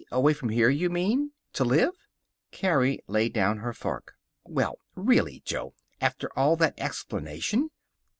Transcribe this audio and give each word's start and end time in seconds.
Away 0.11 0.33
from 0.33 0.49
here, 0.49 0.67
you 0.67 0.89
mean 0.89 1.29
to 1.53 1.63
live?" 1.63 1.93
Carrie 2.49 3.01
laid 3.05 3.33
down 3.33 3.59
her 3.59 3.71
fork. 3.71 4.15
"Well, 4.43 4.79
really, 4.95 5.43
Jo! 5.45 5.75
After 6.01 6.27
all 6.35 6.55
that 6.55 6.73
explanation." 6.79 7.69